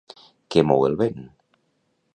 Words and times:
Què 0.55 0.63
mou 0.69 0.87
el 0.89 0.97
vent? 1.03 1.21